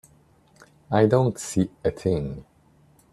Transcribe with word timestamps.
I 0.89 1.05
don't 1.05 1.37
see 1.37 1.69
a 1.85 1.91
thing. 1.91 2.43